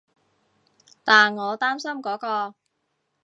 [1.03, 2.55] 但我擔心嗰個